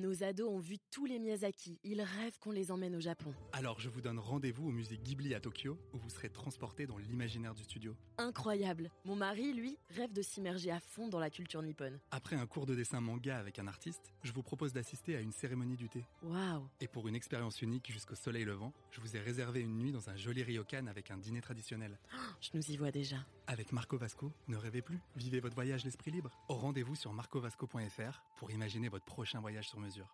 [0.00, 1.78] Nos ados ont vu tous les Miyazaki.
[1.84, 3.34] Ils rêvent qu'on les emmène au Japon.
[3.52, 6.96] Alors je vous donne rendez-vous au musée Ghibli à Tokyo où vous serez transporté dans
[6.96, 7.94] l'imaginaire du studio.
[8.16, 8.90] Incroyable.
[9.04, 12.00] Mon mari, lui, rêve de s'immerger à fond dans la culture nippone.
[12.12, 15.32] Après un cours de dessin manga avec un artiste, je vous propose d'assister à une
[15.32, 16.06] cérémonie du thé.
[16.22, 16.66] Waouh.
[16.80, 20.08] Et pour une expérience unique jusqu'au soleil levant, je vous ai réservé une nuit dans
[20.08, 21.98] un joli ryokan avec un dîner traditionnel.
[22.40, 23.18] Je nous y vois déjà.
[23.52, 26.30] Avec Marco Vasco, ne rêvez plus, vivez votre voyage l'esprit libre.
[26.48, 30.06] Au rendez-vous sur marcovasco.fr pour imaginer votre prochain voyage sur mesure.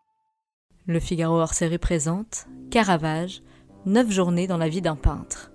[0.87, 3.43] Le Figaro hors série présente Caravage,
[3.85, 5.51] 9 journées dans la vie d'un peintre.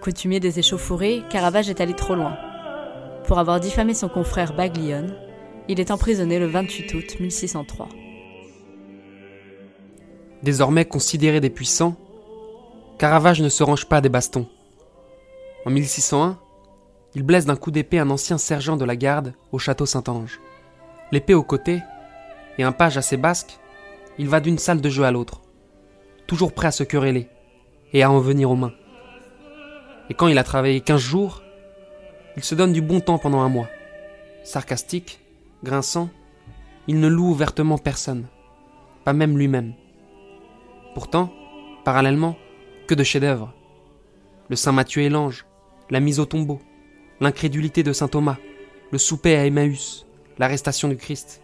[0.00, 2.36] Coutumier des échauffourées, Caravage est allé trop loin.
[3.26, 5.16] Pour avoir diffamé son confrère Baglione,
[5.66, 7.88] il est emprisonné le 28 août 1603.
[10.44, 11.96] Désormais considéré des puissants,
[12.96, 14.48] Caravage ne se range pas des bastons.
[15.64, 16.38] En 1601,
[17.14, 20.40] il blesse d'un coup d'épée un ancien sergent de la garde au château Saint-Ange.
[21.12, 21.80] L'épée au côté,
[22.58, 23.58] et un page assez basque,
[24.18, 25.40] il va d'une salle de jeu à l'autre,
[26.26, 27.28] toujours prêt à se quereller
[27.92, 28.72] et à en venir aux mains.
[30.10, 31.42] Et quand il a travaillé quinze jours,
[32.36, 33.68] il se donne du bon temps pendant un mois.
[34.42, 35.20] Sarcastique,
[35.62, 36.10] grinçant,
[36.88, 38.26] il ne loue ouvertement personne,
[39.04, 39.74] pas même lui-même.
[40.94, 41.32] Pourtant,
[41.84, 42.36] parallèlement,
[42.88, 43.54] que de chefs-d'œuvre.
[44.48, 45.46] Le Saint Matthieu et l'ange,
[45.92, 46.58] la mise au tombeau,
[47.20, 48.38] l'incrédulité de Saint Thomas,
[48.92, 50.06] le souper à Emmaüs,
[50.38, 51.42] l'arrestation du Christ.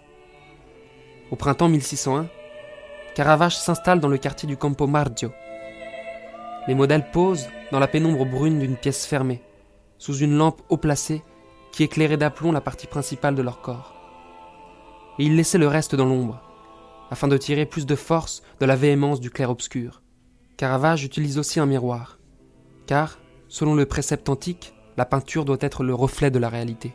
[1.30, 2.30] Au printemps 1601,
[3.14, 5.32] Caravage s'installe dans le quartier du Campo Mardio.
[6.66, 9.42] Les modèles posent dans la pénombre brune d'une pièce fermée,
[9.98, 11.22] sous une lampe haut placée
[11.70, 13.94] qui éclairait d'aplomb la partie principale de leur corps.
[15.18, 16.40] Et il laissait le reste dans l'ombre,
[17.10, 20.00] afin de tirer plus de force de la véhémence du clair-obscur.
[20.56, 22.18] Caravage utilise aussi un miroir,
[22.86, 26.92] car, selon le précepte antique, la peinture doit être le reflet de la réalité.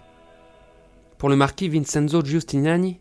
[1.18, 3.00] Pour le marquis Vincenzo Giustiniani,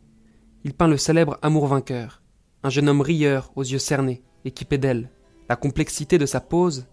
[0.65, 2.23] il peint le célèbre Amour vainqueur,
[2.63, 5.11] un jeune homme rieur aux yeux cernés, équipé d'ailes.
[5.49, 6.87] La complexité de sa pose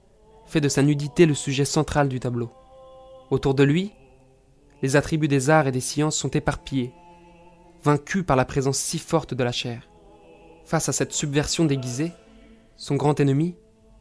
[0.48, 2.52] fait de sa nudité le sujet central du tableau.
[3.30, 3.92] Autour de lui,
[4.82, 6.94] les attributs des arts et des sciences sont éparpillés,
[7.84, 9.88] vaincus par la présence si forte de la chair.
[10.66, 12.12] Face à cette subversion déguisée,
[12.76, 13.56] son grand ennemi,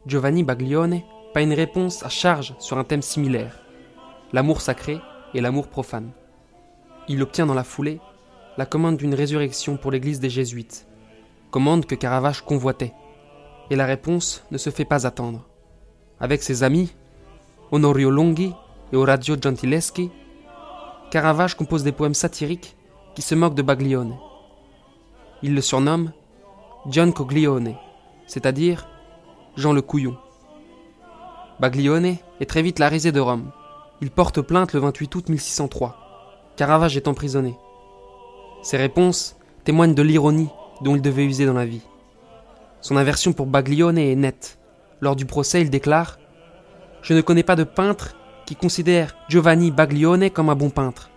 [0.07, 1.01] Giovanni Baglione,
[1.33, 3.59] peint une réponse à charge sur un thème similaire,
[4.33, 4.99] l'amour sacré
[5.33, 6.11] et l'amour profane.
[7.07, 7.99] Il obtient dans la foulée
[8.57, 10.87] la commande d'une résurrection pour l'église des Jésuites,
[11.51, 12.93] commande que Caravage convoitait.
[13.69, 15.47] Et la réponse ne se fait pas attendre.
[16.19, 16.91] Avec ses amis,
[17.71, 18.53] Honorio Longhi
[18.91, 20.11] et Orazio Gentileschi,
[21.11, 22.75] Caravage compose des poèmes satiriques
[23.15, 24.17] qui se moquent de Baglione.
[25.41, 26.11] Il le surnomme
[26.89, 27.75] Gian Coglione,
[28.27, 28.87] c'est-à-dire
[29.55, 30.17] Jean le Couillon.
[31.59, 33.51] Baglione est très vite la risée de Rome.
[34.01, 36.53] Il porte plainte le 28 août 1603.
[36.55, 37.57] Caravage est emprisonné.
[38.63, 40.47] Ses réponses témoignent de l'ironie
[40.81, 41.81] dont il devait user dans la vie.
[42.79, 44.57] Son aversion pour Baglione est nette.
[45.01, 46.17] Lors du procès, il déclare
[47.01, 48.15] Je ne connais pas de peintre
[48.45, 51.11] qui considère Giovanni Baglione comme un bon peintre.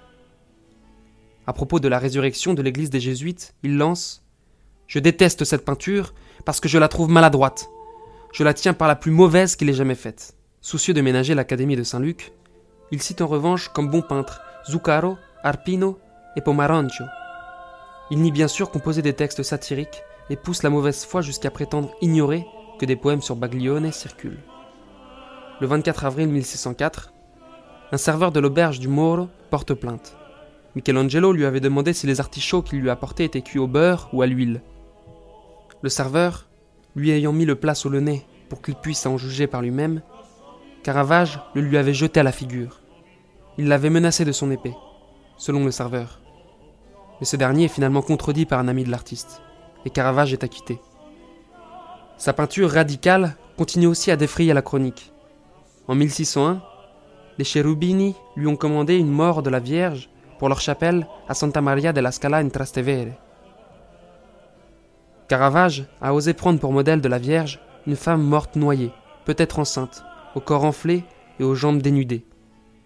[1.47, 4.25] À propos de la résurrection de l'église des Jésuites, il lance
[4.88, 6.14] Je déteste cette peinture
[6.44, 7.69] parce que je la trouve maladroite.
[8.32, 10.34] Je la tiens par la plus mauvaise qu'il ait jamais faite.
[10.62, 12.32] Soucieux de ménager l'Académie de Saint-Luc,
[12.91, 15.98] il cite en revanche comme bon peintre Zuccaro, Arpino
[16.37, 17.04] et Pomarancio.
[18.10, 21.94] Il nie bien sûr composer des textes satiriques et pousse la mauvaise foi jusqu'à prétendre
[22.00, 22.47] ignorer
[22.78, 24.41] que des poèmes sur Baglione circulent.
[25.60, 27.12] Le 24 avril 1604,
[27.93, 30.16] un serveur de l'auberge du Moro porte plainte.
[30.75, 34.22] Michelangelo lui avait demandé si les artichauts qu'il lui apportait étaient cuits au beurre ou
[34.22, 34.62] à l'huile.
[35.82, 36.47] Le serveur,
[36.94, 40.03] lui ayant mis le plat sous le nez pour qu'il puisse en juger par lui-même,
[40.82, 42.80] Caravage le lui avait jeté à la figure.
[43.56, 44.75] Il l'avait menacé de son épée,
[45.36, 46.20] selon le serveur.
[47.20, 49.42] Mais ce dernier est finalement contredit par un ami de l'artiste,
[49.84, 50.81] et Caravage est acquitté.
[52.19, 55.12] Sa peinture radicale continue aussi à défrayer la chronique.
[55.88, 56.62] En 1601,
[57.38, 61.60] les Cherubini lui ont commandé une mort de la Vierge pour leur chapelle à Santa
[61.60, 63.12] Maria della Scala in Trastevere.
[65.32, 68.93] Caravage a osé prendre pour modèle de la Vierge une femme morte noyée,
[69.25, 71.05] peut-être enceinte, au corps enflé
[71.40, 72.26] et aux jambes dénudées.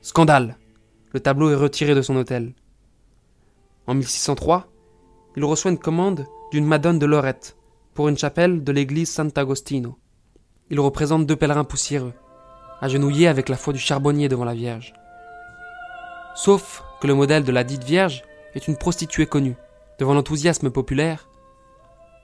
[0.01, 0.57] Scandale
[1.13, 2.55] Le tableau est retiré de son hôtel.
[3.89, 4.69] En 1603,
[5.35, 7.57] il reçoit une commande d'une Madone de Lorette
[7.95, 9.99] pour une chapelle de l'église Sant'Agostino.
[10.71, 12.15] Il représente deux pèlerins poussiéreux,
[12.81, 14.95] agenouillés avec la foi du charbonnier devant la Vierge.
[16.37, 18.23] Sauf que le modèle de la dite Vierge
[18.55, 19.57] est une prostituée connue.
[19.99, 21.27] Devant l'enthousiasme populaire,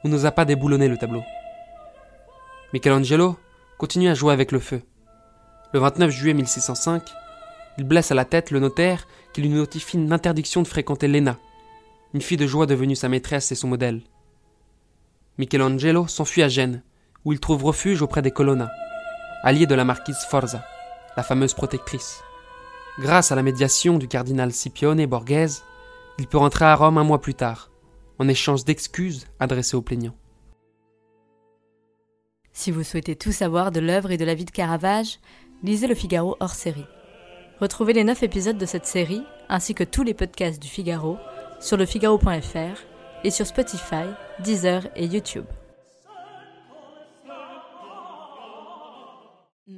[0.04, 1.22] on n'osa pas déboulonner le tableau.
[2.72, 3.36] Michelangelo
[3.78, 4.82] continue à jouer avec le feu.
[5.72, 7.02] Le 29 juillet 1605,
[7.78, 11.38] il blesse à la tête le notaire qui lui notifie une interdiction de fréquenter l'ENA,
[12.14, 14.02] une fille de joie devenue sa maîtresse et son modèle.
[15.38, 16.82] Michelangelo s'enfuit à Gênes,
[17.24, 18.70] où il trouve refuge auprès des Colonna,
[19.42, 20.64] alliés de la marquise Forza,
[21.16, 22.22] la fameuse protectrice.
[22.98, 25.64] Grâce à la médiation du cardinal Scipione Borghese,
[26.18, 27.70] il peut rentrer à Rome un mois plus tard,
[28.18, 30.16] en échange d'excuses adressées aux plaignants.
[32.52, 35.18] Si vous souhaitez tout savoir de l'œuvre et de la vie de Caravage,
[35.62, 36.86] lisez Le Figaro hors série.
[37.60, 41.16] Retrouvez les 9 épisodes de cette série, ainsi que tous les podcasts du Figaro,
[41.60, 42.80] sur lefigaro.fr
[43.24, 44.06] et sur Spotify,
[44.40, 45.46] Deezer et YouTube.